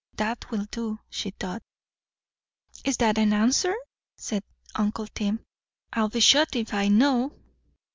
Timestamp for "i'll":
5.93-6.09